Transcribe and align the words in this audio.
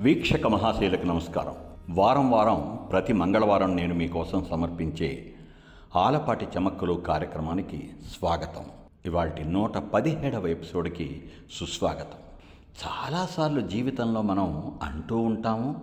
వీక్షక 0.00 0.46
మహాశైలకు 0.46 1.06
నమస్కారం. 1.06 1.54
వారం 1.90 2.30
వారం 2.30 2.78
ప్రతి 2.92 3.12
మంగళవారం 3.12 3.76
నేను 3.76 3.94
మీకోసం 3.94 4.46
సమర్పించే 4.50 5.34
ఆలపాటి 5.96 6.46
చమక్కులు 6.58 6.92
కార్యక్రమానికి 6.92 7.90
స్వాగతం. 8.18 8.64
ఇవాటి 9.06 9.44
నూట 9.44 9.78
పదిహేడవ 9.78 10.46
ఎపిసోడ్కి 10.46 11.22
సుస్వాగతం. 11.52 12.18
చాలాసార్లు 12.86 13.60
జీవితంలో 13.60 14.22
మనం 14.22 14.78
అంటూ 14.82 15.18
ఉంటాము 15.18 15.76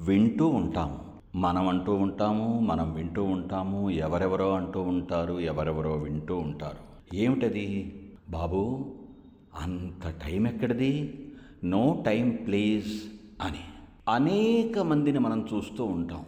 వింటూ 0.00 0.48
ఉంటాము. 0.48 0.98
మనం 1.36 1.68
అంటూ 1.68 1.94
ఉంటాము 1.94 2.60
మనం 2.60 2.94
వింటూ 2.94 3.24
ఉంటాము 3.24 3.90
ఎవరెవరో 3.90 4.52
అంటూ 4.52 4.82
ఉంటారు 4.82 5.40
ఎవరెవరో 5.40 5.92
వింటూ 5.92 6.36
ఉంటారు. 6.36 7.16
ఏమిటది? 7.16 7.94
బాబు 8.30 8.86
అంత 9.60 10.14
టైం 10.24 10.46
ఎక్కడిది? 10.46 11.14
నో 11.64 12.02
టైం 12.06 12.30
ప్లీజ్ 12.30 13.17
అని. 13.40 13.60
అనేక 14.08 14.78
మందిని 14.78 15.18
మనం 15.18 15.48
చూస్తూ 15.54 15.84
ఉంటాం. 15.84 16.24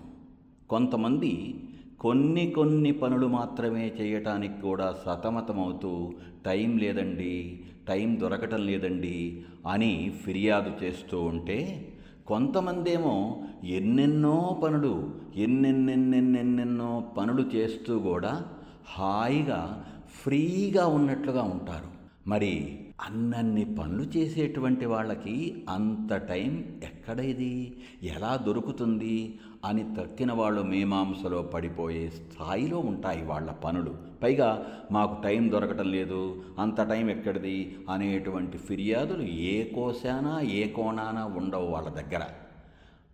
కొంతమంది 0.70 1.60
కొన్ని 2.00 2.50
కొన్ని 2.50 2.92
పనులు 2.92 3.26
మాత్రమే 3.26 3.92
చేయటానికి 4.00 4.60
కూడా 4.60 4.94
సతమతమవుతూ 5.06 6.12
టైం 6.46 6.78
లేదండి 6.78 7.60
టైం 7.88 8.20
దొరకటం 8.20 8.66
లేదండి 8.66 9.42
అని 9.68 10.12
ఫిర్యాదు 10.24 10.84
చేస్తూ 10.84 11.22
ఉంటే 11.22 11.88
కొంతమందేమో 12.26 13.42
ఎన్నెన్నో 13.64 14.60
పనులు 14.64 15.10
ఎన్నెన్నెన్నెన్నెన్నెన్నో 15.36 17.04
పనులు 17.18 17.42
చేస్తూ 17.42 17.98
కూడా 17.98 18.44
హాయిగా 18.88 19.84
ఫ్రీగా 20.22 20.86
ఉన్నట్లుగా 20.86 21.42
ఉంటారు. 21.42 22.00
మరి 22.26 22.79
అన్నన్ని 23.06 23.64
పనులు 23.64 24.02
చేసేటువంటి 24.02 24.86
వాళ్ళకి 24.86 25.64
అంత 25.68 26.14
టైం 26.14 26.64
ఎక్కడైది 26.84 27.76
ఎలా 28.02 28.36
దొరుకుతుంది? 28.36 29.38
అని 29.64 29.94
తక్కిన 30.00 30.32
వాళ్ళు 30.32 30.62
మీమాంసలో 30.62 31.42
పడిపోయే 31.42 32.10
స్థాయిలో 32.10 32.78
ఉంటాయి 32.78 33.24
వాళ్ళ 33.24 33.50
పనులు. 33.50 33.94
పైగా 34.22 34.66
మాకు 34.92 35.22
టైం 35.22 35.52
దొరకటం 35.52 35.90
లేదు 35.90 36.42
అంత 36.58 36.80
టైం 36.80 37.10
ఎక్కడిది? 37.10 37.78
అనేటువంటి 37.90 38.58
ఫిర్యాదులు 38.58 39.22
ఏ 39.22 39.64
కోశానా 39.64 40.40
ఏ 40.40 40.68
కోణానా 40.68 41.24
ఉండవు 41.24 41.66
వాళ్ళ 41.66 41.88
దగ్గర. 41.88 42.22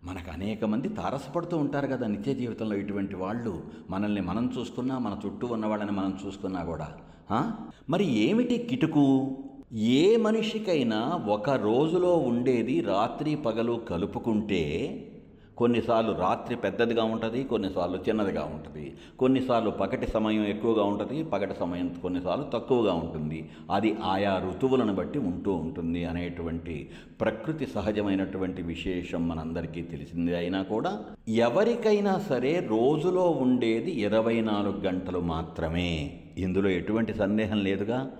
మనకు 0.03 0.31
అనేక 0.31 0.65
మంది 0.65 0.89
తారసపడుతూ 0.89 1.57
ఉంటారు 1.57 1.87
కదా 1.87 2.07
నిత్య 2.07 2.33
జీవితంలో 2.33 2.75
ఇటువంటి 2.75 3.15
వాళ్ళు. 3.15 3.63
మనల్ని 3.89 4.21
మనం 4.21 4.53
చూసుకున్నా 4.59 4.97
మన 4.97 5.19
చుట్టూ 5.25 5.47
ఉన్న 5.47 5.65
వాళ్ళని 5.65 5.91
మనం 5.91 6.17
చూసుకున్నా 6.25 6.63
కూడా. 6.63 6.87
మరి 7.89 8.05
ఏమిటి 8.05 8.57
కిటుకు? 8.57 9.37
ఏ 9.73 10.17
మనిషికైనా 10.17 11.23
ఒక 11.27 11.49
రోజులో 11.49 12.15
ఉండేది 12.15 12.81
రాత్రి 12.81 13.35
పగలు 13.35 13.81
కలుపుకుంటే 13.89 14.61
కొన్నిసార్లు 15.57 16.11
రాత్రి 16.11 16.55
పెద్దదిగా 16.55 17.03
ఉంటుంది 17.03 17.43
కొన్నిసార్లు 17.43 17.97
చిన్నదిగా 17.97 18.43
ఉంటుంది. 18.43 18.93
కొన్నిసార్లు 19.19 19.69
పగటి 19.69 20.07
సమయం 20.07 20.45
ఎక్కువగా 20.45 20.83
ఉంటుంది 20.83 21.23
పగటి 21.23 21.59
సమయం 21.59 21.95
కొన్నిసార్లు 22.01 22.45
తక్కువగా 22.53 22.93
ఉంటుంది. 22.93 23.49
అది 23.71 23.95
ఆయా 24.03 24.43
ఋతువులను 24.49 24.93
బట్టి 24.93 25.19
ఉంటూ 25.19 25.53
ఉంటుంది 25.53 26.05
అనేటువంటి 26.05 26.89
ప్రకృతి 27.21 27.65
సహజమైనటువంటి 27.65 28.61
విశేషం 28.61 29.27
మనందరికీ 29.27 29.81
తెలిసిందే 29.81 30.37
అయినా 30.37 30.63
కూడా 30.63 30.99
ఎవరికైనా 31.29 32.19
సరే 32.19 32.59
రోజులో 32.59 33.29
ఉండేది 33.29 33.91
ఇరవై 33.91 34.41
నాలుగు 34.41 34.81
గంటలు 34.85 35.19
మాత్రమే. 35.19 36.19
ఇందులో 36.37 36.69
ఎటువంటి 36.69 37.13
సందేహం 37.13 37.63
లేదుగా. 37.63 38.11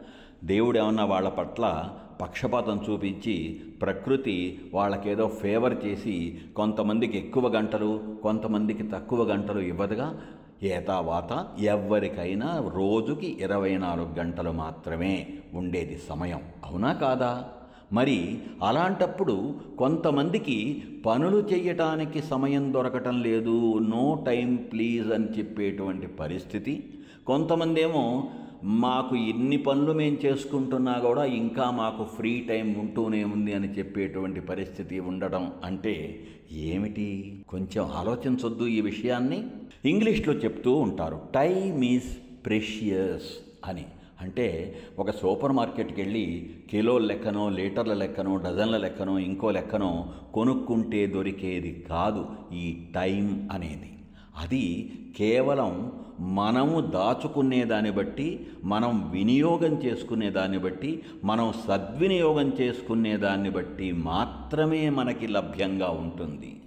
దేవుడు 0.44 0.80
ఏమన్నా 0.80 1.06
వాళ్ళ 1.06 1.30
పట్ల 1.30 1.90
పక్షపాతం 2.22 2.82
చూపించి 2.90 3.62
ప్రకృతి 3.82 4.60
వాళ్ళకేదో 4.74 5.28
ఫేవర్ 5.28 5.86
చేసి 5.86 6.38
కొంతమందికి 6.56 7.18
ఎక్కువ 7.18 7.48
గంటలు 7.48 8.04
కొంతమందికి 8.24 8.84
తక్కువ 8.84 9.24
గంటలు 9.24 9.60
ఇవ్వదుగా? 9.60 10.22
ఏతావాత 10.64 11.48
ఎవరికైనా 11.60 12.72
రోజుకి 12.76 13.38
ఇరవై 13.42 13.78
నాలుగు 13.78 14.20
గంటలు 14.20 14.52
మాత్రమే 14.52 15.28
ఉండేది 15.54 16.00
సమయం. 16.10 16.42
అవునా 16.66 16.94
కాదా? 16.94 17.46
మరి 17.94 18.38
అలాంటప్పుడు 18.64 19.56
కొంతమందికి 19.78 20.84
పనులు 21.06 21.38
చేయటానికి 21.38 22.22
సమయం 22.22 22.74
దొరకటం 22.74 23.22
లేదు 23.22 23.78
నో 23.78 24.24
టైం 24.26 24.56
ప్లీజ్ 24.56 25.12
అని 25.12 25.26
చెప్పేటువంటి 25.26 26.08
పరిస్థితి. 26.08 26.84
కొంతమంది 27.28 27.82
ఏమో 27.82 28.30
మాకు 28.64 29.16
ఎన్ని 29.16 29.58
పనులు 29.58 29.94
మేము 29.94 30.18
చేసుకుంటున్నా 30.26 30.94
కూడా 30.94 31.26
ఇంకా 31.26 31.72
మాకు 31.72 32.04
ఫ్రీ 32.04 32.46
టైం 32.50 32.80
ఉంటూనే 32.80 33.24
ఉంది 33.24 33.54
అని 33.54 33.68
చెప్పేటువంటి 33.68 34.42
పరిస్థితి 34.42 35.00
ఉండడం 35.00 35.52
అంటే 35.64 36.20
ఏమిటి? 36.52 37.40
కొంచెం 37.50 37.86
ఆలోచించొద్దు 37.86 38.68
ఈ 38.68 38.82
విషయాన్ని. 38.82 39.44
ఇంగ్లీష్లో 39.86 40.34
చెప్తూ 40.34 40.76
ఉంటారు 40.76 41.22
టైమ్ 41.34 41.84
ఈజ్ 41.84 42.46
ప్రెషియస్ 42.46 43.34
అని. 43.66 43.86
అంటే 44.22 44.76
ఒక 45.00 45.12
సూపర్ 45.12 45.52
మార్కెట్కి 45.52 46.02
వెళ్ళి 46.02 46.50
కిలోల 46.70 47.06
లెక్కనో 47.06 47.50
లీటర్ల 47.50 47.94
లెక్కనో 47.94 48.38
డజన్ల 48.38 48.78
లెక్కనో 48.78 49.20
ఇంకో 49.20 49.52
లెక్కనో 49.52 50.14
కొనుక్కుంటే 50.34 51.08
దొరికేది 51.08 51.86
కాదు 51.90 52.26
ఈ 52.54 52.78
టైం 52.96 53.50
అనేది. 53.52 53.94
అది 54.38 54.92
కేవలం 55.18 55.92
మనము 56.20 56.82
దాచుకునే 56.82 57.66
దాన్ని 57.66 57.92
బట్టి 57.92 58.48
మనం 58.64 59.10
వినియోగం 59.12 59.84
చేసుకునే 59.84 60.30
దాన్ని 60.30 60.58
బట్టి 60.58 61.04
మనం 61.24 61.54
సద్వినియోగం 61.68 62.52
చేసుకునే 62.62 63.18
దాన్ని 63.18 63.50
బట్టి 63.50 63.92
మాత్రమే 63.92 64.90
మనకి 64.90 65.28
లభ్యంగా 65.28 65.90
ఉంటుంది. 65.90 66.62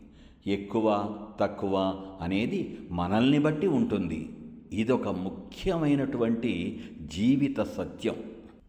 ఎక్కువ 0.46 1.14
తక్కువ 1.40 2.02
అనేది 2.20 2.78
మనల్ని 2.90 3.38
బట్టి 3.38 3.66
ఉంటుంది. 3.66 4.28
ఇదొక 4.72 5.08
ముఖ్యమైనటువంటి 5.08 6.80
జీవిత 7.14 7.60
సత్యం. 7.60 8.14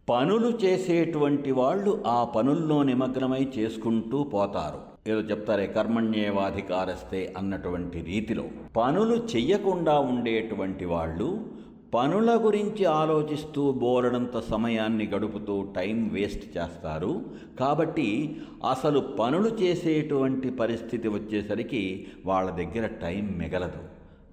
పనులు 0.08 0.48
చేసేటువంటి 0.48 1.50
వాళ్ళు 1.50 2.04
ఆ 2.06 2.24
పనుల్లో 2.24 2.82
నిమగ్నమై 2.82 3.48
చేసుకుంటూ 3.58 4.22
పోతారు. 4.22 4.91
ఏదో 5.06 5.20
చెప్తారే 5.20 5.66
కర్మణ్యేవాధికారస్తే 5.66 7.34
అన్నటువంటి 7.38 8.00
రీతిలో 8.00 8.44
పనులు 8.76 9.14
చెయ్యకుండా 9.36 9.98
ఉండేటువంటి 9.98 10.84
వాళ్ళు 10.84 11.46
పనుల 11.94 12.30
గురించి 12.42 12.84
ఆలోచిస్తూ 12.84 13.72
బోరడంత 13.72 14.40
సమయాన్ని 14.40 15.06
గడుపుతూ 15.06 15.62
టైం 15.62 16.08
వేస్ట్ 16.08 16.58
చేస్తారు. 16.58 17.24
కాబట్టి 17.60 18.36
అసలు 18.70 19.00
పనులు 19.00 19.48
చేసేటువంటి 19.48 20.50
పరిస్థితి 20.50 21.08
వచ్చేసరికి 21.08 22.06
వాళ్ళ 22.26 22.50
దగ్గర 22.50 22.86
టైం 22.86 23.34
మిగలదు. 23.38 23.82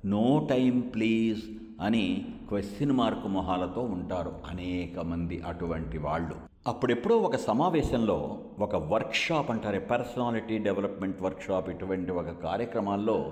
నో 0.06 0.48
టైం 0.50 0.80
ప్లీజ్ 0.80 1.44
అని 1.82 2.26
క్వశ్చన్ 2.50 2.92
మార్క్ 2.92 3.28
మొహాలతో 3.28 3.82
ఉంటారు 3.82 4.34
అనేక 4.50 5.00
మంది 5.00 5.42
అటువంటి 5.42 5.98
వాళ్ళు. 5.98 6.49
అప్పుడెప్పుడో 6.68 7.18
ఒక 7.18 7.36
సమావేశంలో 7.36 8.40
ఒక 8.60 8.76
వర్క్షాప్ 8.76 9.52
అంటారే 9.52 9.80
పర్సనాలిటీ 9.80 10.58
డెవలప్మెంట్ 10.58 11.22
వర్క్షాప్ 11.22 11.70
ఇటువంటి 11.70 12.12
ఒక 12.12 12.30
కార్యక్రమాల్లో 12.30 13.32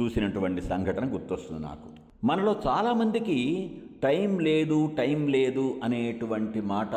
చూసినటువంటి 0.00 0.62
సంఘటన 0.62 1.14
గుర్తొస్తుంది 1.14 1.62
నాకు. 1.62 1.88
మనలో 2.24 2.56
చాలామందికి 2.66 3.70
టైం 4.02 4.38
లేదు 4.38 4.90
టైం 4.98 5.28
లేదు 5.28 5.80
అనేటువంటి 5.84 6.60
మాట 6.60 6.94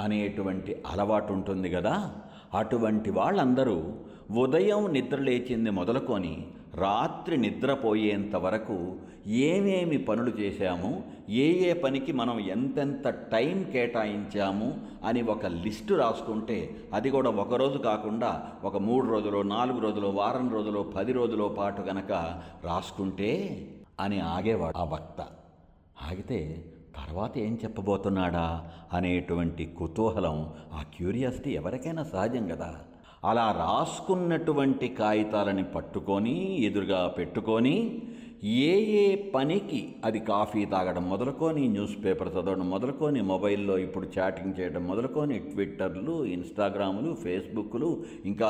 అనేటువంటి 0.00 0.82
అలవాటు 0.86 1.32
ఉంటుంది 1.32 1.70
కదా? 1.70 2.12
అటువంటి 2.54 3.10
వాళ్ళందరూ 3.10 3.92
ఉదయం 4.34 4.92
నిద్ర 4.92 5.16
లేచింది 5.18 5.70
మొదలుకొని 5.70 6.46
రాత్రి 6.74 7.36
నిద్రపోయేంత 7.36 8.36
వరకు 8.36 8.96
ఏమేమి 9.26 9.98
పనులు 9.98 10.30
చేశాము 10.30 11.04
ఏ 11.28 11.68
ఏ 11.68 11.72
పనికి 11.72 12.12
మనం 12.12 12.40
ఎంతెంత 12.40 13.08
టైం 13.08 13.64
కేటాయించాము 13.72 14.74
అని 15.04 15.22
ఒక 15.22 15.46
లిస్టు 15.46 15.94
రాసుకుంటే 15.94 16.76
అది 16.92 17.10
కూడా 17.10 17.30
ఒకరోజు 17.30 17.78
కాకుండా 17.78 18.30
ఒక 18.64 18.76
మూడు 18.76 19.06
రోజులు 19.06 19.42
నాలుగు 19.42 19.80
రోజులు 19.80 20.06
వారం 20.06 20.50
రోజులు 20.50 20.82
పది 20.96 21.12
రోజుల 21.12 21.54
పాటు 21.58 21.82
గనక 21.82 22.12
రాసుకుంటే 22.64 23.30
అని 24.00 24.20
ఆగేవాడు 24.20 24.78
ఆ 24.78 24.84
వక్త. 24.84 25.20
ఆగితే 26.02 26.64
తర్వాత 26.96 27.38
ఏం 27.38 27.58
చెప్పబోతున్నాడా 27.64 28.46
అనేటువంటి 28.92 29.66
కుతూహలం 29.78 30.52
ఆ 30.72 30.82
క్యూరియాసిటీ 30.82 31.50
ఎవరికైనా 31.50 32.02
సహజం 32.02 32.48
కదా. 32.48 32.70
అలా 33.24 33.44
రాసుకున్నటువంటి 33.58 34.88
కాగితాలని 34.88 35.64
పట్టుకొని 35.64 36.36
ఎదురుగా 36.62 37.08
పెట్టుకొని 37.08 37.74
ఏ 38.42 38.70
ఏ 38.94 39.02
పనికి 39.32 39.80
అది 40.04 40.20
కాఫీ 40.28 40.60
తాగడం 40.64 41.04
మొదలుకొని 41.08 41.64
న్యూస్ 41.68 41.92
పేపర్ 42.04 42.30
చదవడం 42.32 42.66
మొదలుకొని 42.70 43.20
మొబైల్లో 43.22 43.74
ఇప్పుడు 43.78 44.06
చాటింగ్ 44.16 44.56
చేయడం 44.58 44.82
మొదలుకొని 44.86 45.36
ట్విట్టర్లు 45.44 46.14
ఇన్స్టాగ్రాములు 46.28 47.10
ఫేస్బుక్లు 47.22 47.90
ఇంకా 48.24 48.48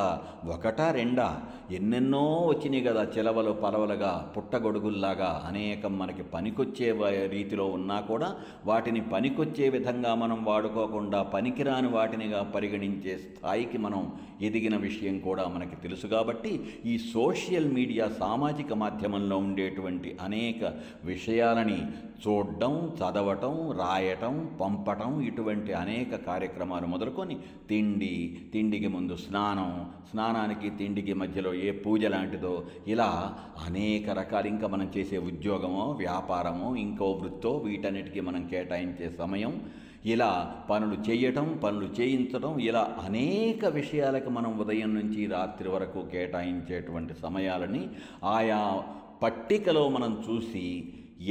ఒకటా 0.48 0.86
రెండా 0.90 1.26
ఎన్నెన్నో 1.70 2.22
వచ్చినాయి 2.46 2.86
కదా 2.86 3.02
చిలవలు 3.16 3.52
పలవలుగా 3.62 4.12
పుట్టగొడుగుల్లాగా 4.36 5.30
అనేకం 5.48 5.92
మనకి 5.98 6.24
పనికొచ్చే 6.32 6.88
రీతిలో 7.28 7.66
ఉన్నా 7.70 7.98
కూడా 8.02 8.30
వాటిని 8.64 9.02
పనికొచ్చే 9.12 9.68
విధంగా 9.68 10.14
మనం 10.14 10.40
వాడుకోకుండా 10.44 11.22
పనికిరాని 11.32 11.92
వాటినిగా 11.92 12.42
పరిగణించే 12.54 13.16
స్థాయికి 13.18 13.78
మనం 13.78 14.02
ఎదిగిన 14.42 14.76
విషయం 14.80 15.18
కూడా 15.20 15.46
మనకి 15.48 15.76
తెలుసు 15.76 16.06
కాబట్టి 16.08 16.54
ఈ 16.86 16.96
సోషల్ 17.12 17.70
మీడియా 17.72 18.04
సామాజిక 18.18 18.72
మాధ్యమంలో 18.78 19.36
ఉండేటువంటి 19.44 19.80
అనేక 20.20 20.72
విషయాలని 21.04 21.82
చూడడం 22.26 22.92
చదవటం 22.98 23.72
రాయటం 23.78 24.50
పంపటం 24.60 25.22
ఇటువంటి 25.22 25.72
అనేక 25.72 26.16
కార్యక్రమాలు 26.26 26.86
మొదలుకొని 26.86 27.36
తిండి 27.68 28.38
తిండికి 28.52 28.86
ముందు 28.86 29.16
స్నానం 29.16 29.70
స్నానానికి 30.10 30.70
తిండికి 30.70 31.14
మధ్యలో 31.14 31.54
ఏ 31.54 31.72
పూజ 31.72 32.04
లాంటిదో 32.04 32.64
ఇలా 32.86 33.36
అనేక 33.66 34.10
రకాలు 34.10 34.46
ఇంకా 34.46 34.66
మనం 34.66 34.90
చేసే 34.96 35.18
ఉద్యోగమో 35.18 35.92
వ్యాపారమో 35.92 36.76
ఇంకో 36.76 37.12
వృత్తో 37.12 37.56
వీటన్నిటికీ 37.56 38.20
మనం 38.20 38.48
కేటాయించే 38.48 39.12
సమయం. 39.18 39.60
ఇలా 40.04 40.64
పనులు 40.70 41.10
చేయటం 41.10 41.58
పనులు 41.64 41.86
చేయించడం 42.00 42.60
ఇలా 42.60 42.96
అనేక 43.04 43.64
విషయాలకు 43.64 44.30
మనం 44.30 44.58
ఉదయం 44.58 44.94
నుంచి 44.94 45.26
రాత్రి 45.26 45.68
వరకు 45.68 46.08
కేటాయించేటువంటి 46.12 47.14
సమయాలని 47.22 47.88
ఆయా 48.24 48.82
పట్టికలో 49.22 49.82
మనం 49.88 50.12
చూసి 50.26 50.66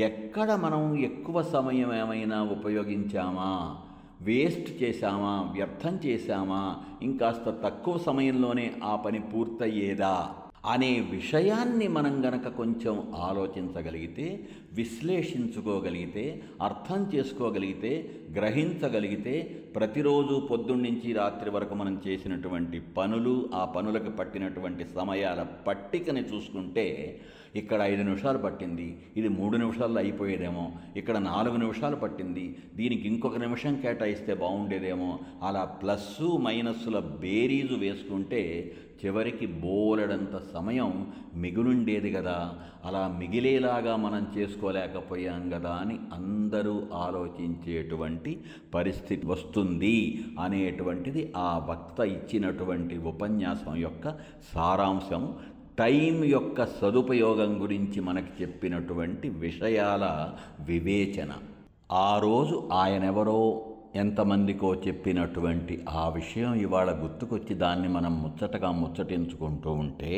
ఎక్కడ 0.03 0.51
మనం 0.61 0.83
ఎక్కువ 1.03 1.37
సమయం 1.49 1.89
ఏమైనా 1.93 2.37
ఉపయోగించామా 2.53 3.53
వేస్ట్ 4.21 4.69
చేశామా 4.81 5.33
వ్యర్థం 5.53 5.95
చేశామా 6.05 6.61
ఇంకాస్త 7.01 7.49
తక్కువ 7.63 7.97
సమయంలోనే 7.99 8.67
ఆ 8.83 8.93
పని 9.05 9.19
పూర్తయ్యేదా 9.31 10.15
అనే 10.65 10.89
విషయాన్ని 11.11 11.85
మనం 11.87 12.15
గనక 12.25 12.47
కొంచెం 12.57 12.95
ఆలోచించగలిగితే 13.21 14.25
విశ్లేషించుకోగలిగితే 14.73 16.25
అర్థం 16.61 16.99
చేసుకోగలిగితే 17.13 17.93
గ్రహించగలిగితే 18.37 19.35
ప్రతిరోజు 19.75 20.35
పొద్దున్నుంచి 20.49 21.11
రాత్రి 21.13 21.51
వరకు 21.51 21.75
మనం 21.75 21.95
చేసినటువంటి 22.07 22.79
పనులు 22.97 23.35
ఆ 23.53 23.63
పనులకు 23.75 24.11
పట్టినటువంటి 24.11 24.85
సమయాల 24.95 25.43
పట్టికని 25.67 26.25
చూసుకుంటే 26.31 26.87
ఇక్కడ 27.55 27.81
ఐదు 27.81 28.03
నిమిషాలు 28.03 28.37
పట్టింది 28.37 28.97
ఇది 29.17 29.27
మూడు 29.27 29.57
నిమిషాల్లో 29.57 29.99
అయిపోయేదేమో 30.01 30.71
ఇక్కడ 30.95 31.17
నాలుగు 31.17 31.57
నిమిషాలు 31.57 31.95
పట్టింది 31.95 32.57
దీనికి 32.75 33.07
ఇంకొక 33.07 33.37
నిమిషం 33.37 33.75
కేటాయిస్తే 33.75 34.33
బాగుండేదేమో 34.33 35.19
అలా 35.43 35.63
ప్లస్సు 35.65 36.37
మైనస్సుల 36.37 36.99
బేరీజు 36.99 37.75
వేసుకుంటే 37.75 38.73
చివరికి 39.03 39.45
బోలెడంత 39.45 40.37
సమయం 40.53 41.07
మిగులుండేది 41.35 42.11
కదా 42.11 42.55
అలా 42.85 43.07
మిగిలేలాగా 43.07 43.95
మనం 43.95 44.33
చేసుకోలేకపోయాం 44.37 45.49
కదా 45.49 45.69
అని 45.69 45.99
అందరూ 46.13 46.87
ఆలోచించేటువంటి 46.93 48.37
పరిస్థితి 48.73 49.27
వస్తుంది 49.27 50.27
అనేటువంటిది 50.39 51.33
ఆ 51.37 51.57
వక్త 51.69 51.99
ఇచ్చినటువంటి 51.99 52.97
ఉపన్యాసం 52.97 53.75
యొక్క 53.75 54.05
సారాంశం. 54.53 55.35
టైం 55.79 56.23
యొక్క 56.23 56.65
సదుపయోగం 56.65 57.61
గురించి 57.61 57.99
మనకి 58.01 58.43
చెప్పినటువంటి 58.43 59.29
విషయాల 59.29 60.05
వివేచన. 60.59 61.31
ఆ 61.91 62.19
రోజు 62.19 62.69
ఆయనెవరో 62.73 63.61
ఎంతమందికో 63.95 64.75
చెప్పినటువంటి 64.75 65.85
ఆ 65.89 66.09
విషయం 66.09 66.53
ఇవాళ 66.53 66.89
గుర్తుకొచ్చి 67.03 67.53
దాన్ని 67.55 67.87
మనం 67.87 68.23
ముచ్చటగా 68.23 68.71
ముచ్చటించుకుంటూ 68.71 69.71
ఉంటే 69.71 70.13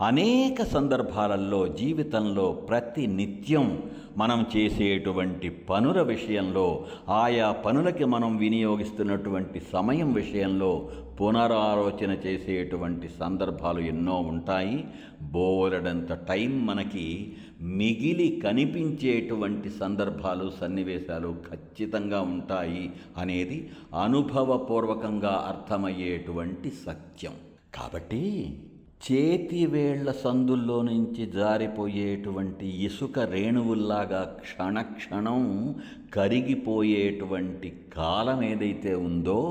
అనేక 0.00 0.62
సందర్భాలలో 0.62 1.68
జీవితంలో 1.68 2.52
ప్రతి 2.52 3.06
నిత్యం 3.06 3.82
మనం 4.16 4.46
చేసేటువంటి 4.56 5.48
పనుల 5.48 6.02
విషయంలో 6.02 6.84
ఆయా 7.08 7.52
పనులకి 7.52 8.04
మనం 8.04 8.36
వినియోగిస్తున్నటువంటి 8.36 9.62
సమయం 9.72 10.12
విషయంలో 10.12 10.90
పునరాలోచన 11.20 12.10
చేసేటువంటి 12.26 13.08
సందర్భాలు 13.20 13.80
ఎన్నో 13.80 14.16
ఉంటాయి. 14.16 14.84
బోలెడంత 15.22 16.12
టైం 16.12 16.66
మనకి 16.66 17.34
మిగిలి 17.60 18.40
కనిపించేటువంటి 18.44 19.70
సందర్భాలు 19.70 20.52
సన్నివేశాలు 20.60 21.36
ఖచ్చితంగా 21.50 22.20
ఉంటాయి 22.20 22.90
అనేది 23.18 23.70
అనుభవపూర్వకంగా 23.94 25.34
అర్థమయ్యేటువంటి 25.48 26.70
సత్యం. 26.70 27.32
కాబట్టి 27.74 28.58
చేతివేళ్ళ 29.00 30.10
సందుల్లో 30.22 30.76
నుంచి 30.82 31.24
జారిపోయేటువంటి 31.30 32.66
ఇసుక 32.86 33.18
రేణువుల్లాగా 33.30 34.22
క్షణక్షణం 34.40 35.42
కరిగిపోయేటువంటి 36.14 37.70
కాలం 37.94 38.40
ఏదైతే 38.42 38.94
ఉందో 39.00 39.42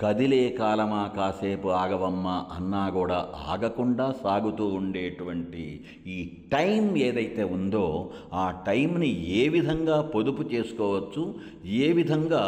కదిలే 0.00 0.44
కాలమా 0.50 1.00
కాసేపు 1.16 1.68
ఆగవమ్మా 1.74 2.34
అన్నా 2.52 2.82
కూడా 2.88 3.18
ఆగకుండా 3.48 4.06
సాగుతూ 4.20 4.66
ఉండేటువంటి 4.72 5.64
ఈ 6.06 6.16
టైం 6.52 6.84
ఏదైతే 6.98 7.44
ఉందో 7.50 7.84
ఆ 8.34 8.44
టైంని 8.66 9.10
ఏ 9.32 9.42
విధంగా 9.48 9.98
పొదుపు 10.14 10.44
చేసుకోవచ్చు 10.54 11.24
ఏ 11.80 11.88
విధంగా 11.92 12.44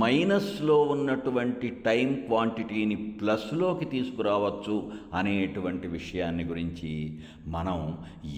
మైనస్లో 0.00 0.76
ఉన్నటువంటి 0.88 1.68
టైం 1.84 2.08
క్వాంటిటీని 2.26 2.96
ప్లస్లోకి 3.20 3.86
తీసుకురావచ్చు 3.86 4.76
అనేటువంటి 5.14 5.88
విషయాన్ని 5.88 6.44
గురించి 6.44 6.92
మనం 7.48 7.78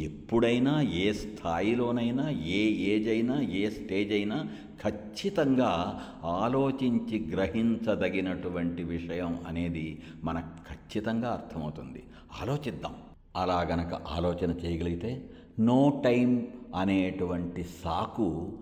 ఎప్పుడైనా 0.05 0.75
ఏ 1.01 1.07
స్థాయిలోనైనా 1.23 2.27
ఏ 2.55 2.63
ఏజ్ 2.91 3.09
అయినా 3.09 3.37
ఏ 3.61 3.65
స్టేజ్ 3.71 4.13
అయినా 4.13 4.39
ఖచ్చితంగా 4.81 6.01
ఆలోచించి 6.25 7.31
గ్రహించదగినటువంటి 7.31 8.83
విషయం 8.83 9.41
అనేది 9.47 10.03
మనకు 10.25 10.69
ఖచ్చితంగా 10.69 11.31
అర్థమవుతుంది. 11.31 12.03
ఆలోచిద్దాం. 12.41 12.95
అలా 13.37 13.61
గనక 13.61 13.95
ఆలోచన 13.95 14.51
చేయగలిగితే 14.51 15.31
నో 15.59 16.03
టైం 16.05 16.49
అనేటువంటి 16.77 17.65
సాకు 17.65 18.59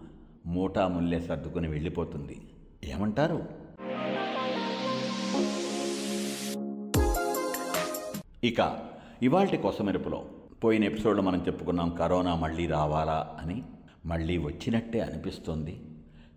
మూటా 0.47 0.89
ముల్లె 0.89 1.21
సర్దుకొని 1.21 1.69
వెళ్ళిపోతుంది. 1.69 2.41
ఏమంటారు? 2.85 3.49
ఇక 8.45 8.89
ఇవాళ 9.23 9.47
కొసమెరుపులో 9.47 10.25
పోయిన 10.65 10.85
ఎపిసోడ్లో 10.85 11.23
మనం 11.23 11.43
చెప్పుకున్నాం 11.47 11.91
కరోనా 11.91 12.35
మళ్ళీ 12.35 12.67
రావాలా 12.67 13.39
అని. 13.41 13.63
మళ్ళీ 14.07 14.39
వచ్చినట్టే 14.39 15.01
అనిపిస్తుంది. 15.01 15.81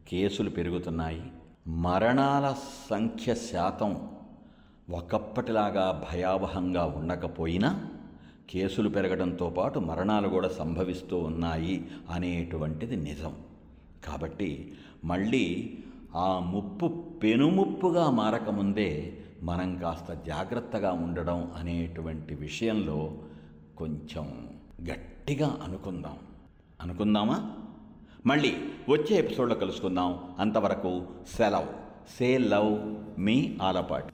కేసులు 0.08 0.50
పెరుగుతున్నాయి. 0.50 1.24
మరణాల 1.68 2.56
సంఖ్య 2.90 3.36
శాతం 3.36 4.10
ఒకప్పటిలాగా 4.90 6.08
భయావహంగా 6.14 6.86
ఉండకపోయినా 6.86 7.88
కేసులు 8.50 8.90
పెరగడంతో 8.90 9.50
పాటు 9.50 9.80
మరణాలు 9.80 10.30
కూడా 10.30 10.50
సంభవిస్తూ 10.50 11.18
ఉన్నాయి 11.18 11.88
అనేటువంటిది 12.10 12.96
నిజం. 12.96 13.36
కాబట్టి 14.04 14.74
మళ్ళీ 15.06 15.78
ఆ 16.16 16.40
ముప్పు 16.40 16.88
పెనుముప్పుగా 17.24 18.10
మారకముందే 18.10 19.18
మనం 19.44 19.78
కాస్త 19.78 20.14
జాగ్రత్తగా 20.14 20.92
ఉండడం 20.92 21.52
అనేటువంటి 21.56 22.36
విషయంలో 22.36 23.14
కొంచెం 23.78 24.50
గట్టిగా 24.90 25.60
అనుకుందాం. 25.64 26.18
అనుకుందామా? 26.82 27.54
మళ్ళీ 28.26 28.58
వచ్చే 28.90 29.18
ఎపిసోడ్లో 29.18 29.56
కలుసుకుందాం. 29.56 30.36
అంతవరకు 30.40 31.04
సెలవ్. 31.38 31.68
సే 32.18 32.38
లవ్ 32.38 32.96
మీ 33.22 33.58
ఆలపాటి. 33.62 34.14